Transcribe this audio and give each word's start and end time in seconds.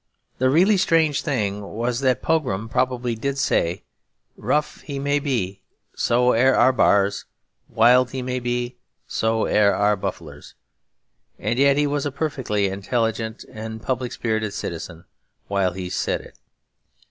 The 0.39 0.49
really 0.49 0.77
strange 0.77 1.21
thing 1.21 1.61
was 1.61 1.99
that 1.99 2.23
Pogram 2.23 2.69
probably 2.69 3.13
did 3.13 3.37
say, 3.37 3.83
'Rough 4.35 4.81
he 4.81 4.97
may 4.97 5.19
be. 5.19 5.61
So 5.95 6.31
air 6.31 6.55
our 6.55 6.73
bars. 6.73 7.25
Wild 7.69 8.09
he 8.09 8.23
may 8.23 8.39
be. 8.39 8.77
So 9.05 9.45
air 9.45 9.75
our 9.75 9.95
buffalers,' 9.95 10.55
and 11.37 11.59
yet 11.59 11.77
was 11.87 12.07
a 12.07 12.11
perfectly 12.11 12.67
intelligent 12.67 13.45
and 13.47 13.79
public 13.79 14.11
spirited 14.11 14.55
citizen 14.55 15.05
while 15.47 15.73
he 15.73 15.87
said 15.87 16.21
it. 16.21 16.39